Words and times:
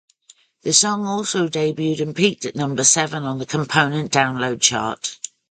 The 0.63 0.73
song 0.73 1.05
also 1.05 1.47
debuted 1.47 2.01
and 2.01 2.15
peaked 2.15 2.45
at 2.45 2.55
number 2.55 2.83
seven 2.83 3.21
on 3.21 3.37
the 3.37 3.45
component 3.45 4.11
Download 4.11 4.59
Chart. 4.59 5.15